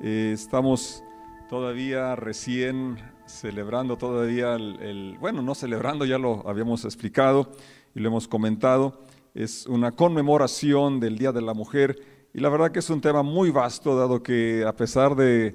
[0.00, 1.02] Eh, estamos
[1.48, 7.50] todavía recién celebrando todavía el, bueno, no celebrando, ya lo habíamos explicado
[7.96, 9.00] y lo hemos comentado,
[9.34, 11.98] es una conmemoración del Día de la Mujer
[12.32, 15.52] y la verdad que es un tema muy vasto, dado que a pesar de,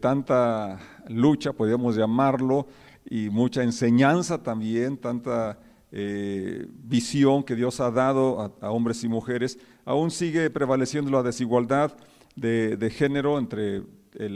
[0.00, 0.78] tanta
[1.08, 2.68] lucha, podríamos llamarlo,
[3.10, 5.58] y mucha enseñanza también, tanta
[5.90, 11.96] eh, visión que Dios ha dado a, hombres y mujeres, aún sigue prevaleciendo la desigualdad
[12.36, 13.82] de, género entre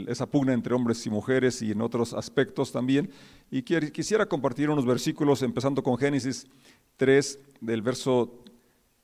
[0.07, 3.09] esa pugna entre hombres y mujeres y en otros aspectos también.
[3.51, 6.47] Y quisiera compartir unos versículos, empezando con Génesis
[6.97, 8.43] 3, del verso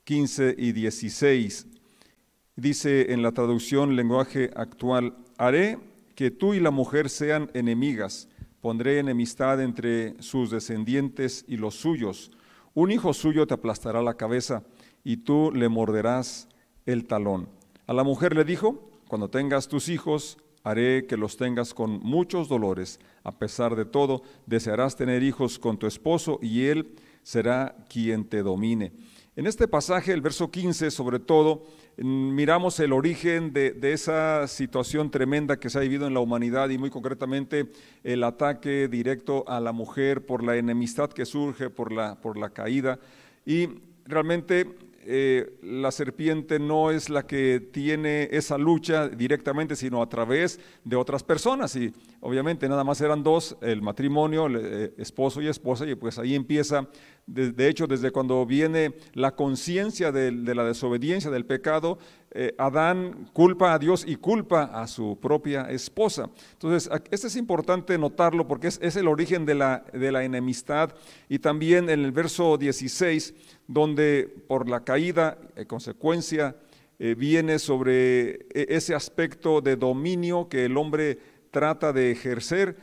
[0.04, 1.68] 15 y 16.
[2.55, 5.80] Dice en la traducción lenguaje actual, haré
[6.16, 8.27] que tú y la mujer sean enemigas,
[8.62, 12.32] pondré enemistad entre sus descendientes y los suyos.
[12.76, 14.63] Un hijo suyo te aplastará la cabeza
[15.04, 16.48] y tú le morderás
[16.85, 17.49] el talón.
[17.86, 22.48] A la mujer le dijo, cuando tengas tus hijos, haré que los tengas con muchos
[22.48, 23.00] dolores.
[23.24, 28.41] A pesar de todo, desearás tener hijos con tu esposo y él será quien te
[28.41, 28.94] domine.
[29.35, 31.66] En este pasaje, el verso 15, sobre todo,
[31.98, 36.77] miramos el origen de, esa situación tremenda que se ha vivido en la humanidad y
[36.77, 37.70] muy concretamente
[38.04, 42.52] el ataque directo a la mujer por la enemistad que surge por la, por la
[42.52, 43.00] caída.
[43.46, 43.68] Y
[44.05, 44.68] realmente
[45.05, 50.95] eh, la serpiente no es la que tiene esa lucha directamente, sino a través de
[50.95, 51.76] otras personas.
[51.76, 56.18] Y obviamente nada más eran dos, el matrimonio, el, eh, esposo y esposa, y pues
[56.20, 56.87] ahí empieza,
[57.26, 61.98] de, hecho, desde cuando viene la conciencia de, la desobediencia, del pecado,
[62.32, 66.29] eh, Adán culpa a Dios y culpa a su propia esposa.
[66.53, 70.94] Entonces, este es importante notarlo porque es, es el origen de la, de la enemistad.
[71.29, 73.34] Y también en el verso 16,
[73.68, 76.57] donde por la caída, en consecuencia,
[77.00, 81.19] eh, viene sobre e, ese aspecto de dominio que el hombre
[81.51, 82.78] trata de ejercer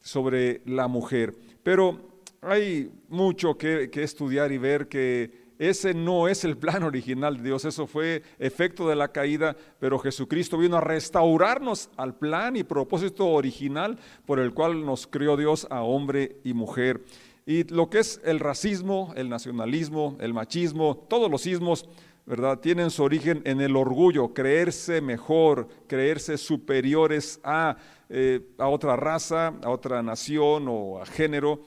[0.00, 1.34] sobre la mujer.
[1.62, 2.09] Pero
[2.42, 7.64] hay mucho que, estudiar y ver que ese no es el plan original de Dios,
[7.64, 13.28] eso fue efecto de la caída, pero Jesucristo vino a restaurarnos al plan y propósito
[13.28, 17.04] original por el cual nos crió Dios a hombre y mujer.
[17.46, 21.88] Y lo que es el racismo, el nacionalismo, el machismo, todos los ismos,
[22.24, 22.60] ¿verdad?
[22.60, 27.76] Tienen su origen en el orgullo, creerse mejor, creerse superiores a,
[28.08, 31.64] eh, a otra raza, a otra nación o a género,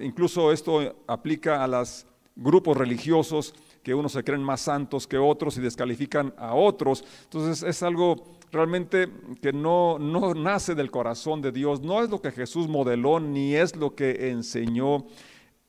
[0.00, 2.06] Incluso esto aplica a los
[2.36, 7.04] grupos religiosos que unos se creen más santos que otros y descalifican a otros.
[7.24, 9.08] Entonces es algo realmente
[9.40, 13.54] que no, no nace del corazón de Dios, no es lo que Jesús modeló ni
[13.54, 15.06] es lo que enseñó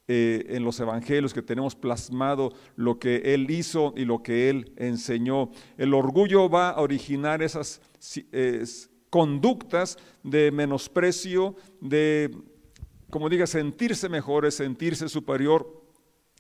[0.08, 4.72] eh, en los evangelios que tenemos plasmado lo que Él hizo y lo que Él
[4.78, 5.50] enseñó.
[5.78, 7.82] El orgullo va a originar esas
[9.10, 12.32] conductas de menosprecio, de,
[13.10, 15.84] como diga, sentirse mejor, sentirse superior.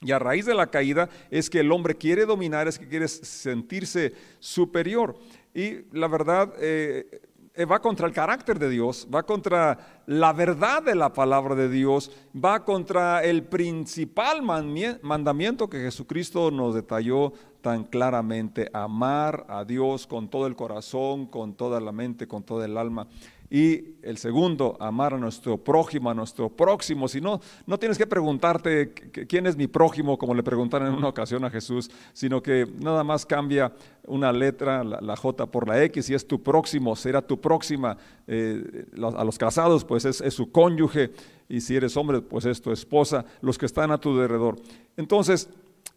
[0.01, 3.07] Y a raíz de la caída es que el hombre quiere dominar, es que quiere
[3.07, 5.17] sentirse superior.
[5.53, 7.21] Y la verdad eh,
[7.57, 11.67] eh, va contra el carácter de Dios, va contra la verdad de la palabra de
[11.67, 20.05] Dios, va contra el principal mandamiento que Jesucristo nos detalló tan claramente, amar a Dios
[20.05, 23.07] con todo el corazón, con toda la mente, con toda el alma.
[23.49, 27.07] Y el segundo, amar a nuestro prójimo, a nuestro próximo.
[27.07, 31.07] Si no, no tienes que preguntarte quién es mi prójimo, como le preguntaron en una
[31.07, 33.73] ocasión a Jesús, sino que nada más cambia
[34.05, 37.97] una letra, la, J por la X, y es tu próximo, será tu próxima.
[38.27, 41.11] Eh, a los casados, pues es, su cónyuge,
[41.47, 44.57] y si eres hombre, pues es tu esposa, los que están a tu alrededor.
[44.97, 45.49] Entonces,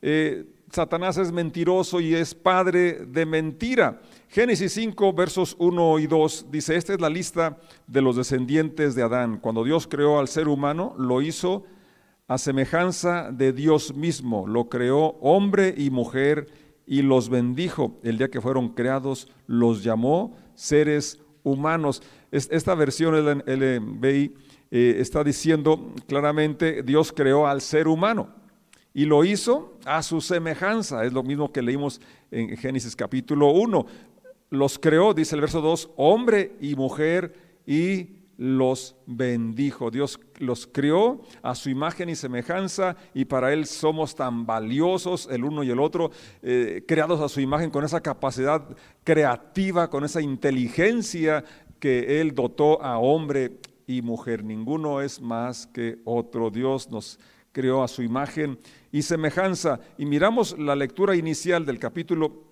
[0.03, 4.01] eh, Satanás es mentiroso y es padre de mentira.
[4.29, 7.59] Génesis 5, versos 1 y 2 dice, esta es la lista
[7.89, 9.39] de los descendientes de Adán.
[9.41, 11.65] Cuando Dios creó al ser humano, lo hizo
[12.29, 14.47] a semejanza de Dios mismo.
[14.47, 16.47] Lo creó hombre y mujer
[16.87, 17.99] y los bendijo.
[18.05, 22.01] El día que fueron creados, los llamó seres humanos.
[22.31, 24.31] Esta versión, eh,
[24.71, 28.40] está diciendo claramente, Dios creó al ser humano
[28.93, 31.05] y lo hizo a su semejanza.
[31.05, 32.01] Es lo mismo que leímos
[32.31, 33.87] en Génesis capítulo 1
[34.51, 37.35] los creó, dice el verso 2, hombre y mujer
[37.67, 39.91] y los bendijo.
[39.91, 45.45] Dios los crió a su imagen y semejanza y para Él somos tan valiosos el
[45.45, 46.11] uno y el otro,
[46.43, 48.65] eh, creados a su imagen con esa capacidad
[49.05, 51.45] creativa, con esa inteligencia
[51.79, 54.43] que Él dotó a hombre y mujer.
[54.43, 56.51] Ninguno es más que otro.
[56.51, 57.21] Dios nos
[57.53, 58.59] creó a su imagen
[58.93, 59.81] y semejanza.
[59.99, 62.45] Y miramos la lectura inicial del capítulo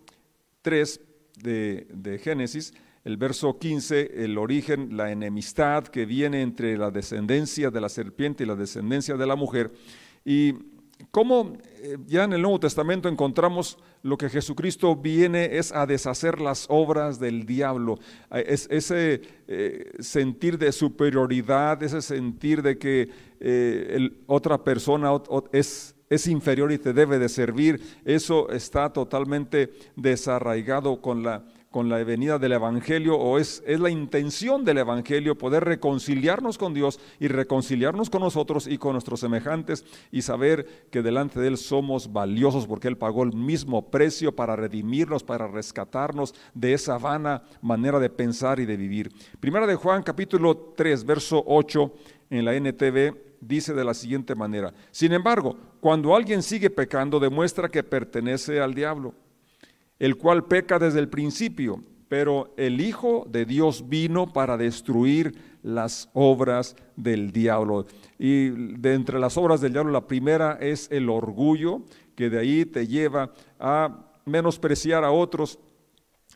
[0.62, 1.00] 3
[1.42, 2.74] de, Génesis,
[3.04, 8.44] el verso 15, el origen, la enemistad que viene entre la descendencia de la serpiente
[8.44, 9.72] y la descendencia de la mujer.
[10.24, 10.54] Y
[11.10, 16.40] cómo eh, ya en el Nuevo Testamento encontramos lo que Jesucristo viene es a deshacer
[16.40, 17.98] las obras del diablo,
[18.30, 23.08] es, ese eh, sentir de superioridad, ese sentir de que
[23.40, 25.10] eh, otra persona
[25.52, 31.88] es, es inferior y te debe de servir, eso está totalmente desarraigado con la con
[31.88, 36.98] la venida del Evangelio o es, es la intención del Evangelio poder reconciliarnos con Dios
[37.20, 42.12] y reconciliarnos con nosotros y con nuestros semejantes y saber que delante de Él somos
[42.12, 47.98] valiosos porque Él pagó el mismo precio para redimirnos, para rescatarnos de esa vana manera
[47.98, 49.12] de pensar y de vivir.
[49.38, 51.92] Primera de Juan capítulo 3, verso 8
[52.30, 57.68] en la NTV dice de la siguiente manera, sin embargo, cuando alguien sigue pecando demuestra
[57.68, 59.14] que pertenece al diablo
[59.98, 66.08] el cual peca desde el principio, pero el Hijo de Dios vino para destruir las
[66.14, 67.86] obras del diablo.
[68.18, 71.82] Y de entre las obras del diablo, la primera es el orgullo,
[72.14, 75.58] que de ahí te lleva a menospreciar a otros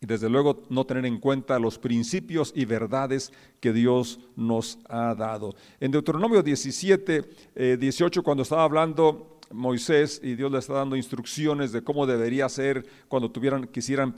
[0.00, 5.14] y desde luego no tener en cuenta los principios y verdades que Dios nos ha
[5.14, 5.54] dado.
[5.78, 11.72] En Deuteronomio 17, 18, eh, cuando estaba hablando Moisés y Dios le está dando instrucciones
[11.72, 14.14] de cómo debería ser cuando tuvieran, quisieran,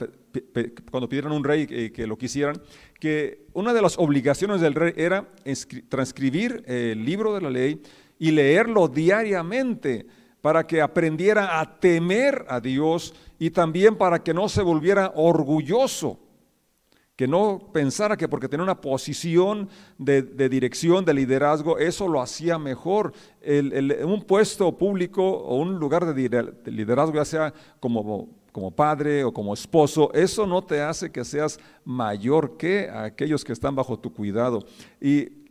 [0.91, 2.61] cuando pidieran un rey que lo quisieran,
[2.99, 5.27] que una de las obligaciones del rey era
[5.89, 7.81] transcribir el libro de la ley
[8.19, 10.05] y leerlo diariamente
[10.41, 16.19] para que aprendiera a temer a Dios y también para que no se volviera orgulloso
[17.15, 22.59] que no pensara que porque tenía una posición de, dirección, de liderazgo, eso lo hacía
[22.59, 23.13] mejor.
[24.03, 29.53] un puesto público o un lugar de liderazgo, ya sea como, como padre o como
[29.53, 34.65] esposo, eso no te hace que seas mayor que aquellos que están bajo tu cuidado.
[34.99, 35.45] Y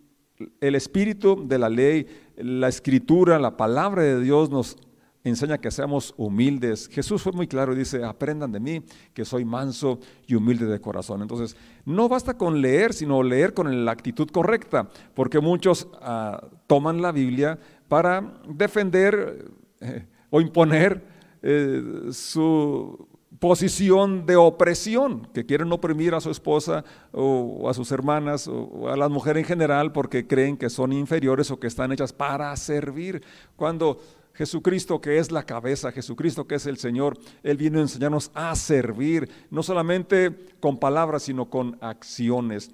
[0.61, 2.07] el espíritu de la ley,
[2.37, 4.77] la escritura, la palabra de Dios nos
[5.25, 6.89] enseña que seamos humildes.
[6.89, 8.83] Jesús fue muy claro y dice, aprendan de mí,
[9.15, 11.23] que soy manso y humilde de corazón.
[11.23, 11.57] Entonces,
[11.87, 17.11] no basta con leer, sino leer con la actitud correcta, porque muchos ah, toman la
[17.11, 19.47] Biblia para defender
[19.81, 21.03] eh, o imponer
[21.43, 28.49] eh, su posición de opresión, que quieren oprimir a su esposa o a sus hermanas
[28.49, 32.13] o a las mujeres en general porque creen que son inferiores o que están hechas
[32.13, 33.23] para servir,
[33.57, 34.01] cuando
[34.35, 38.55] Jesucristo que es la cabeza, Jesucristo que es el Señor, Él vino a enseñarnos a
[38.57, 42.71] servir, no solamente con palabras, sino con acciones.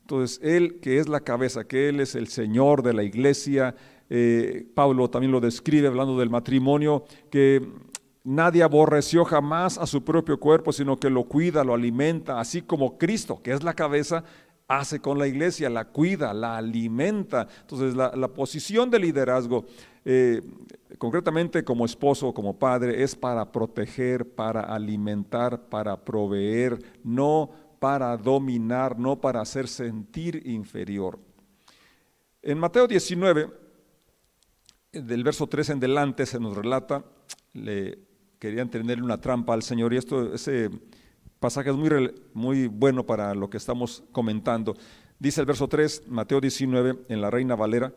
[0.00, 3.74] Entonces, Él que es la cabeza, que Él es el Señor de la iglesia,
[4.10, 7.66] eh, Pablo también lo describe hablando del matrimonio, que
[8.24, 12.98] nadie aborreció jamás a su propio cuerpo, sino que lo cuida, lo alimenta, así como
[12.98, 14.24] Cristo, que es la cabeza,
[14.68, 17.46] hace con la iglesia, la cuida, la alimenta.
[17.60, 19.64] Entonces, la, posición de liderazgo,
[20.04, 20.42] eh,
[20.98, 28.98] concretamente como esposo como padre, es para proteger, para alimentar, para proveer, no para dominar,
[28.98, 31.18] no para hacer sentir inferior.
[32.42, 33.50] En Mateo 19,
[34.92, 37.04] del verso 3 en delante, se nos relata,
[37.52, 37.98] le
[38.38, 40.70] querían tenerle una trampa al Señor, y esto, ese
[41.40, 41.90] pasaje es muy,
[42.34, 44.76] muy bueno para lo que estamos comentando.
[45.18, 47.92] Dice el verso 3, Mateo 19, en la Reina Valera,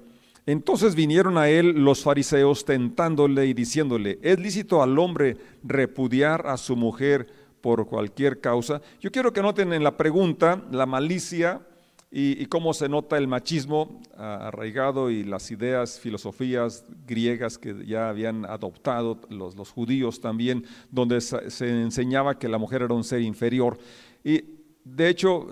[0.45, 6.57] entonces vinieron a él los fariseos tentándole y diciéndole, ¿es lícito al hombre repudiar a
[6.57, 7.27] su mujer
[7.61, 8.81] por cualquier causa?
[8.99, 11.61] Yo quiero que noten en la pregunta la malicia
[12.11, 18.45] y, cómo se nota el machismo arraigado y las ideas, filosofías griegas que ya habían
[18.45, 23.77] adoptado los, los judíos también, donde se enseñaba que la mujer era un ser inferior.
[24.23, 24.45] Y
[24.85, 25.47] de hecho,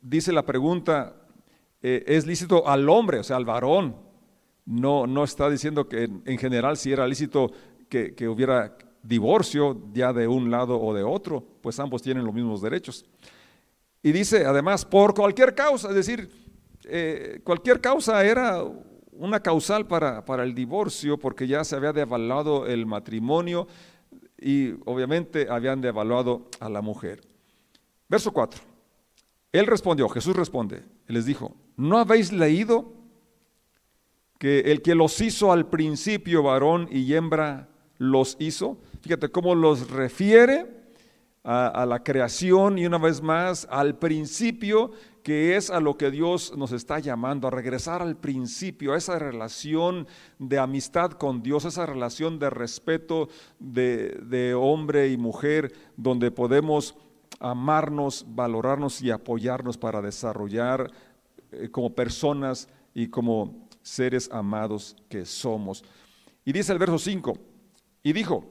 [0.00, 1.16] dice la pregunta,
[1.82, 3.96] eh, ¿es lícito al hombre, o sea, al varón?
[4.66, 7.50] No, no está diciendo que en general si era lícito
[7.88, 12.62] que, hubiera divorcio ya de un lado o de otro, pues ambos tienen los mismos
[12.62, 13.04] derechos.
[14.02, 16.30] Y dice, además, por cualquier causa, es decir,
[16.84, 18.62] eh, cualquier causa era
[19.12, 23.66] una causal para, el divorcio porque ya se había devaluado el matrimonio
[24.38, 27.22] y obviamente habían devaluado a la mujer.
[28.08, 28.60] Verso 4.
[29.52, 32.92] Él respondió, Jesús responde, les dijo, ¿no habéis leído
[34.44, 38.76] que el que los hizo al principio varón y hembra los hizo?
[39.00, 40.66] Fíjate cómo los refiere
[41.44, 44.90] a, la creación y una vez más al principio,
[45.22, 49.18] que es a lo que Dios nos está llamando, a regresar al principio, a esa
[49.18, 50.06] relación
[50.38, 56.94] de amistad con Dios, esa relación de respeto de, hombre y mujer, donde podemos
[57.40, 60.90] amarnos, valorarnos y apoyarnos para desarrollar
[61.50, 65.84] eh, como personas y como seres amados que somos.
[66.44, 67.38] Y dice el verso 5,
[68.02, 68.44] y dijo,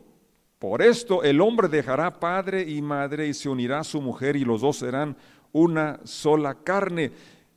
[0.60, 4.46] por esto el hombre dejará padre y madre y se unirá a su mujer y
[4.46, 5.18] los dos serán
[5.52, 7.12] una sola carne.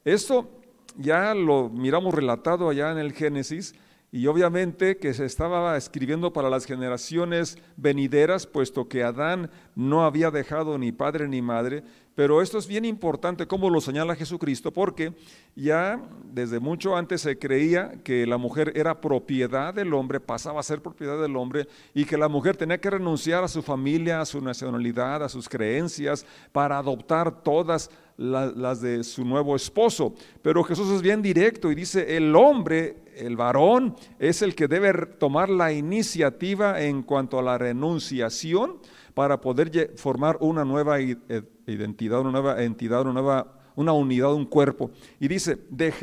[0.05, 0.51] Esto
[0.97, 3.75] ya lo miramos relatado allá en el Génesis
[4.17, 10.31] y obviamente que se estaba escribiendo para las generaciones venideras, puesto que Adán no había
[10.31, 11.83] dejado ni padre ni madre,
[12.15, 15.13] pero esto es bien importante como lo señala Jesucristo, porque
[15.55, 16.01] ya
[16.33, 20.81] desde mucho antes se creía que la mujer era propiedad del hombre, pasaba a ser
[20.81, 24.41] propiedad del hombre, y que la mujer tenía que renunciar a su familia, a su
[24.41, 30.15] nacionalidad, a sus creencias, para adoptar todas las de su nuevo esposo.
[30.43, 34.93] Pero Jesús es bien directo y dice, el hombre, el varón, es el que debe
[35.19, 38.77] tomar la iniciativa en cuanto a la renunciación
[39.15, 44.91] para poder formar una nueva identidad, una nueva entidad, una nueva una unidad, un cuerpo.
[45.21, 45.59] Y dice,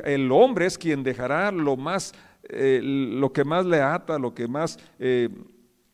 [0.05, 4.48] el hombre es quien dejará lo más, eh, lo que más le ata, lo que
[4.48, 5.29] más, eh,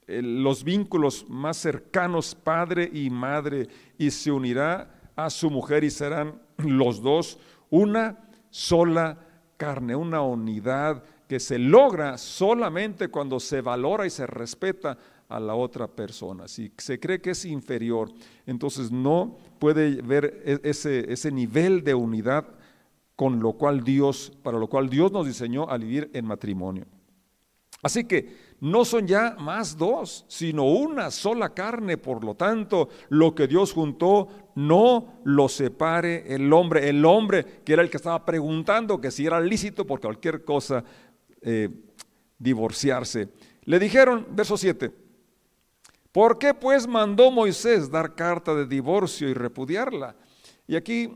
[0.07, 6.41] los vínculos más cercanos, padre y madre, y se unirá a su mujer y serán
[6.57, 9.17] los dos una sola
[9.57, 14.97] carne, una unidad que se logra solamente cuando se valora y se respeta
[15.27, 16.47] a la otra persona.
[16.47, 18.11] Si se cree que es inferior,
[18.47, 22.47] entonces no puede ver e-, ese, ese nivel de unidad
[23.15, 26.85] con lo cual Dios, para lo cual Dios nos diseñó a vivir en matrimonio.
[27.81, 31.97] Así que no son ya más dos, sino una sola carne.
[31.97, 34.27] Por lo tanto, lo que Dios juntó,
[34.59, 36.89] no lo separe el hombre.
[36.89, 40.83] El hombre que era el que estaba preguntando que si era lícito por cualquier cosa
[41.41, 41.69] eh,
[42.37, 43.29] divorciarse.
[43.63, 44.91] Le dijeron, verso 7,
[46.11, 50.15] ¿por qué pues mandó Moisés dar carta de divorcio y repudiarla?
[50.67, 51.09] Y aquí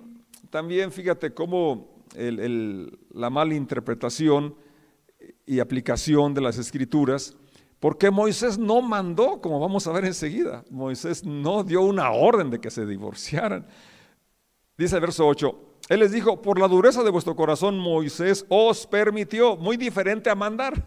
[0.50, 4.56] también fíjate cómo la mala interpretación
[5.46, 7.36] y aplicación de las escrituras,
[7.84, 12.62] porque Moisés no mandó, como vamos a ver enseguida, Moisés no dio una orden de
[12.62, 13.68] que se divorciaran.
[14.78, 15.60] Dice el verso 8,
[15.90, 20.36] él les dijo, por la dureza de vuestro corazón Moisés os permitió, muy diferente a
[20.36, 20.82] mandar,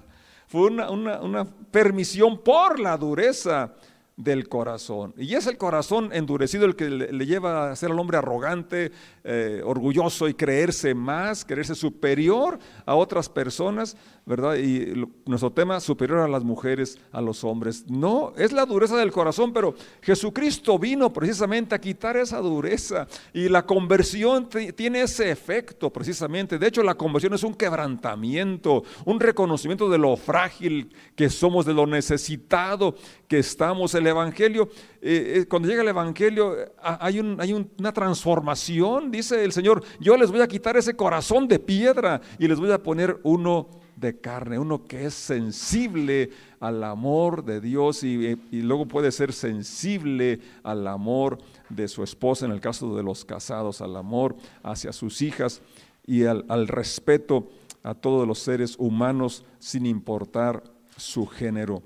[0.46, 3.74] fue una, una permisión por la dureza
[4.16, 5.12] del corazón.
[5.18, 8.90] Y es el corazón endurecido el que le, lleva a ser al hombre arrogante,
[9.22, 13.96] eh, orgulloso y creerse más, creerse superior a otras personas,
[14.26, 14.56] ¿verdad?
[14.56, 14.92] Y
[15.24, 17.88] nuestro tema, superior a las mujeres, a los hombres.
[17.88, 23.06] No, es la dureza del corazón, pero Jesucristo vino precisamente a quitar esa dureza.
[23.32, 26.58] Y la conversión tiene ese efecto precisamente.
[26.58, 31.74] De hecho, la conversión es un quebrantamiento, un reconocimiento de lo frágil que somos, de
[31.74, 32.96] lo necesitado
[33.28, 33.94] que estamos.
[33.94, 34.68] El Evangelio,
[35.00, 40.32] eh, eh, cuando llega el Evangelio, hay, hay una transformación, dice el Señor, yo les
[40.32, 44.58] voy a quitar ese corazón de piedra y les voy a poner uno de carne,
[44.58, 51.38] uno que es sensible al amor de Dios y, luego puede ser sensible al amor
[51.70, 55.62] de su esposa, en el caso de los casados, al amor hacia sus hijas
[56.06, 57.48] y al, al respeto
[57.82, 60.62] a todos los seres humanos sin importar
[60.96, 61.82] su género.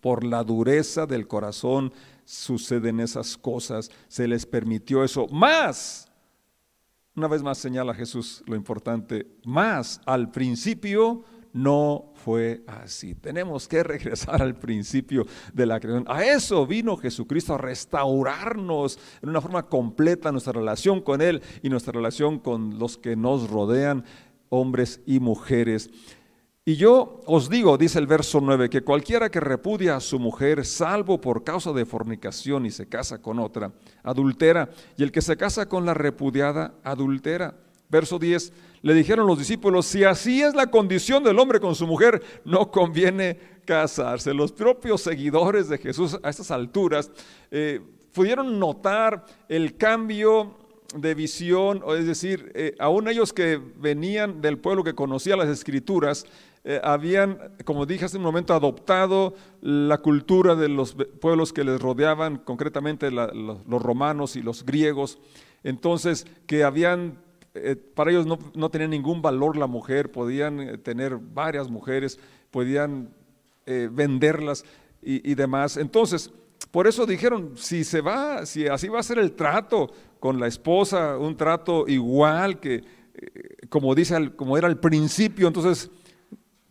[0.00, 1.92] Por la dureza del corazón
[2.24, 5.26] suceden esas cosas, se les permitió eso.
[5.28, 6.08] Más,
[7.18, 13.14] una vez más señala Jesús lo importante, más al principio no fue así.
[13.14, 16.04] Tenemos que regresar al principio de la creación.
[16.06, 21.68] A eso vino Jesucristo, a restaurarnos en una forma completa nuestra relación con Él y
[21.68, 24.04] nuestra relación con los que nos rodean,
[24.48, 25.90] hombres y mujeres.
[26.68, 30.66] Y yo os digo, dice el verso 9, que cualquiera que repudia a su mujer,
[30.66, 33.72] salvo por causa de fornicación y se casa con otra,
[34.02, 37.54] adultera, y el que se casa con la repudiada, adultera.
[37.88, 41.86] Verso 10, le dijeron los discípulos, si así es la condición del hombre con su
[41.86, 44.34] mujer, no conviene casarse.
[44.34, 47.10] Los propios seguidores de Jesús a estas alturas
[47.50, 47.80] eh,
[48.12, 50.54] pudieron notar el cambio
[50.94, 56.24] de visión, es decir, eh, aún ellos que venían del pueblo que conocía las escrituras,
[56.70, 59.32] eh, habían, como dije hace un momento, adoptado
[59.62, 65.18] la cultura de los pueblos que les rodeaban, concretamente los, romanos y los griegos.
[65.64, 67.22] Entonces, que habían,
[67.54, 72.20] eh, para ellos no, no, tenía ningún valor la mujer, podían eh, tener varias mujeres,
[72.50, 73.14] podían
[73.64, 74.64] venderlas
[75.02, 75.78] y, y demás.
[75.78, 76.30] Entonces,
[76.70, 80.46] por eso dijeron, si se va, si así va a ser el trato con la
[80.46, 82.82] esposa, un trato igual que,
[83.70, 85.90] como dice, como era al principio, entonces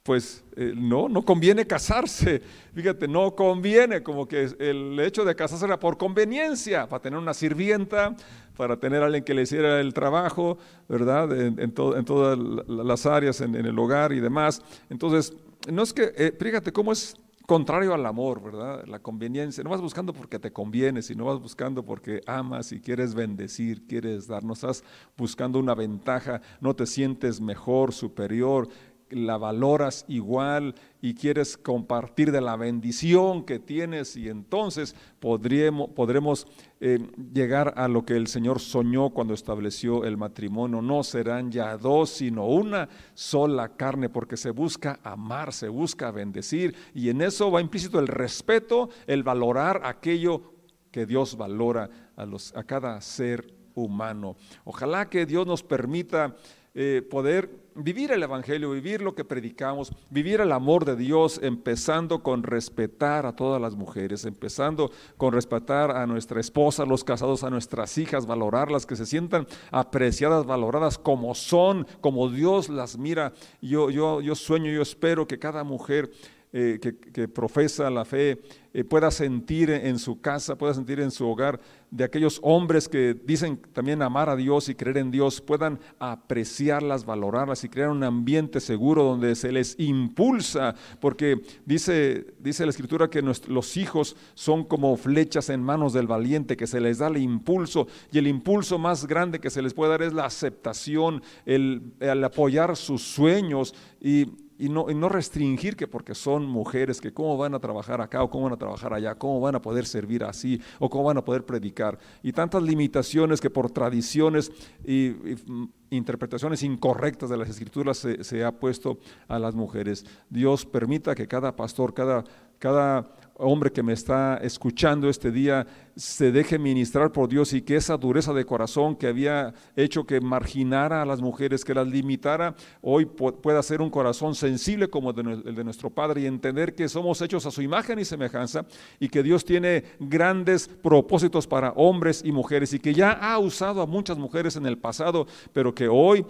[0.07, 2.41] pues eh, no, no conviene casarse.
[2.73, 7.33] Fíjate, no conviene, como que el hecho de casarse era por conveniencia, para tener una
[7.33, 8.15] sirvienta,
[8.55, 11.29] para tener a alguien que le hiciera el trabajo, ¿verdad?
[11.37, 14.61] En, todas las áreas, en, el hogar y demás.
[14.89, 15.33] Entonces,
[15.69, 18.85] no es que, eh, fíjate cómo es contrario al amor, ¿verdad?
[18.85, 19.61] La conveniencia.
[19.61, 24.25] No vas buscando porque te conviene, sino vas buscando porque amas y quieres bendecir, quieres
[24.25, 24.45] dar.
[24.45, 24.85] No estás
[25.17, 28.69] buscando una ventaja, no te sientes mejor, superior,
[29.09, 36.47] la valoras igual y quieres compartir de la bendición que tienes y entonces podremos, podremos
[36.79, 36.99] eh,
[37.33, 40.81] llegar a lo que el Señor soñó cuando estableció el matrimonio.
[40.81, 46.75] No serán ya dos, sino una sola carne, porque se busca amar, se busca bendecir
[46.93, 50.53] y en eso va implícito el respeto, el valorar aquello
[50.91, 54.35] que Dios valora a, los, a cada ser humano.
[54.63, 56.35] Ojalá que Dios nos permita
[56.79, 62.21] eh, poder vivir el Evangelio, vivir lo que predicamos, vivir el amor de Dios, empezando
[62.21, 67.43] con respetar a todas las mujeres, empezando con respetar a nuestra esposa, a los casados,
[67.43, 73.33] a nuestras hijas, valorarlas, que se sientan apreciadas, valoradas como son, como Dios las mira.
[73.59, 76.11] Yo, yo, yo sueño, yo espero que cada mujer
[76.53, 78.39] eh, que, profesa la fe
[78.73, 81.59] eh, pueda sentir en su casa, pueda sentir en su hogar,
[81.91, 87.03] de aquellos hombres que dicen también amar a Dios y creer en Dios, puedan apreciarlas,
[87.03, 93.09] valorarlas y crear un ambiente seguro donde se les impulsa, porque dice, dice la Escritura
[93.09, 97.17] que los hijos son como flechas en manos del valiente, que se les da el
[97.17, 101.93] impulso, y el impulso más grande que se les puede dar es la aceptación, el,
[101.99, 107.37] el apoyar sus sueños y y no, no, restringir que porque son mujeres, que cómo
[107.37, 110.23] van a trabajar acá o cómo van a trabajar allá, cómo van a poder servir
[110.23, 111.99] así o cómo van a poder predicar.
[112.23, 114.51] Y tantas limitaciones que por tradiciones
[114.85, 115.09] y,
[115.45, 118.97] mm, interpretaciones incorrectas de las escrituras se, se, ha puesto
[119.27, 120.05] a las mujeres.
[120.29, 122.23] Dios permita que cada pastor, cada,
[122.59, 127.75] cada hombre que me está escuchando este día se deje ministrar por Dios y que
[127.75, 132.55] esa dureza de corazón que había hecho que marginara a las mujeres, que las limitara,
[132.81, 137.21] hoy pueda ser un corazón sensible como el de nuestro Padre y entender que somos
[137.21, 138.65] hechos a su imagen y semejanza
[138.99, 143.81] y que Dios tiene grandes propósitos para hombres y mujeres y que ya ha usado
[143.81, 146.25] a muchas mujeres en el pasado, pero que hoy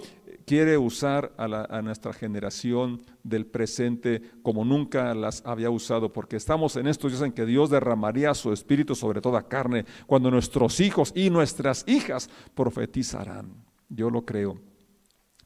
[0.48, 6.88] quiere usar a, nuestra generación del presente como nunca las había usado, porque estamos en
[6.88, 11.30] estos días en que Dios derramaría su espíritu sobre toda carne, cuando nuestros hijos y
[11.30, 13.52] nuestras hijas profetizarán.
[13.90, 14.58] Yo lo creo.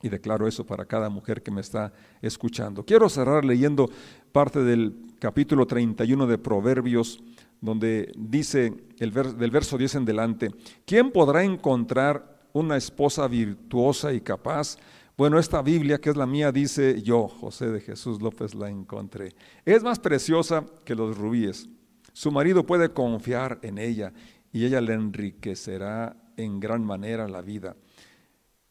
[0.04, 2.86] Y declaro eso para cada mujer que me está escuchando.
[2.86, 3.90] Quiero cerrar leyendo
[4.32, 7.24] parte del capítulo 31 de Proverbios,
[7.60, 10.52] donde dice el del verso 10 en delante,
[10.86, 14.78] ¿quién podrá encontrar una esposa virtuosa y capaz.
[15.18, 19.36] Bueno, esta Biblia, que es la mía, dice yo, José de Jesús López, la encontré.
[19.66, 21.70] Es más preciosa que los rubíes.
[22.14, 24.14] Su marido puede confiar en ella
[24.52, 27.76] y ella le enriquecerá en gran manera la vida.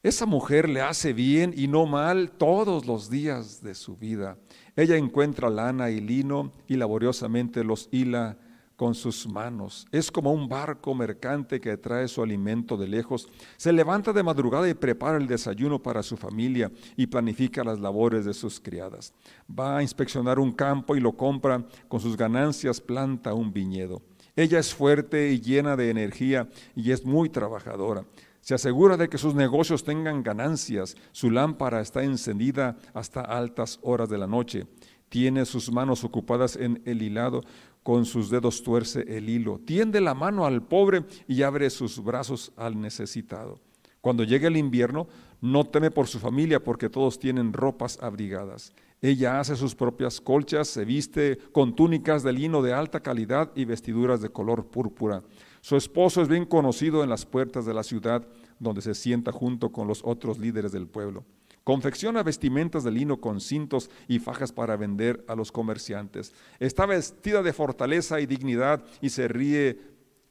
[0.03, 4.39] Esa mujer le hace bien y no mal todos los días de su vida.
[4.75, 8.39] Ella encuentra lana y lino y laboriosamente los hila
[8.81, 9.87] con sus manos.
[9.93, 13.29] Es como un barco mercante que trae su alimento de lejos.
[13.59, 18.25] Se levanta de madrugada y prepara el desayuno para su familia y planifica las labores
[18.25, 19.13] de sus criadas.
[19.51, 21.63] Va a inspeccionar un campo y lo compra.
[21.89, 24.01] Con sus ganancias planta un viñedo.
[24.35, 28.07] Ella es fuerte y llena de energía y es muy trabajadora.
[28.41, 30.97] Se asegura de que sus negocios tengan ganancias.
[31.13, 34.67] Su lámpara está encendida hasta altas horas de la noche.
[35.11, 37.43] Tiene sus manos ocupadas en el hilado
[37.83, 42.53] con sus dedos tuerce el hilo, tiende la mano al pobre y abre sus brazos
[42.57, 43.59] al necesitado.
[44.01, 45.09] Cuando llegue el invierno,
[45.41, 48.73] no teme por su familia porque todos tienen ropas abrigadas.
[49.03, 53.65] Ella hace sus propias colchas, se viste con túnicas de lino de alta calidad y
[53.65, 55.23] vestiduras de color púrpura.
[55.61, 58.27] Su esposo es bien conocido en las puertas de la ciudad,
[58.59, 61.25] donde se sienta junto con los otros líderes del pueblo.
[61.71, 66.35] Confecciona vestimentas de lino con cintos y fajas para vender a los comerciantes.
[66.59, 69.79] Está vestida de fortaleza y dignidad y se ríe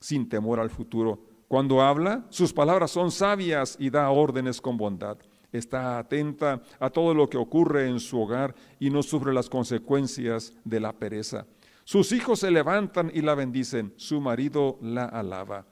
[0.02, 1.24] sin temor al futuro.
[1.48, 5.18] Cuando habla, sus palabras son sabias y da órdenes con bondad.
[5.54, 10.54] Está atenta a todo lo que ocurre en su hogar y no sufre las consecuencias
[10.66, 11.46] de la pereza.
[11.86, 15.66] Sus hijos se levantan y la bendicen, su marido la alaba.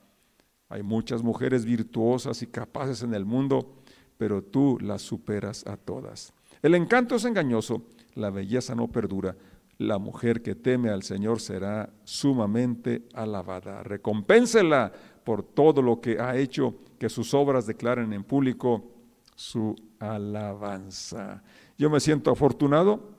[0.70, 3.77] Hay muchas mujeres virtuosas y capaces en el mundo,
[4.18, 6.34] pero tú las superas a todas.
[6.60, 9.36] El encanto es engañoso, la belleza no perdura.
[9.78, 13.84] La mujer que teme al Señor será sumamente alabada.
[13.84, 14.92] Recompénsela
[15.24, 18.90] por todo lo que ha hecho, que sus obras declaren en público
[19.36, 21.44] su alabanza.
[21.78, 23.18] Yo me siento afortunado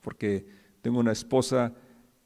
[0.00, 0.46] porque
[0.80, 1.74] tengo una esposa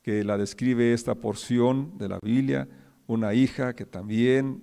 [0.02, 2.68] que la describe esta porción de la Biblia,
[3.08, 4.62] una hija que también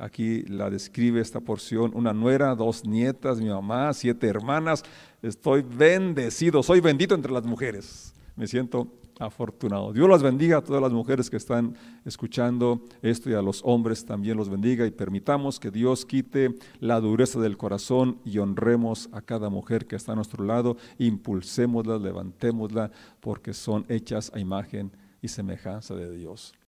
[0.00, 4.82] aquí la describe esta porción, una nuera, dos nietas, mi mamá, siete hermanas,
[5.22, 8.88] estoy bendecido, soy bendito entre las mujeres, me siento
[9.20, 9.92] afortunado.
[9.92, 14.04] Dios las bendiga a todas las mujeres que están escuchando esto y a los hombres
[14.04, 14.86] también los bendiga.
[14.86, 19.96] Y permitamos que Dios quite la dureza del corazón y honremos a cada mujer que
[19.96, 26.54] está a nuestro lado, impulsémosla, levantémosla porque son hechas a imagen y semejanza de Dios.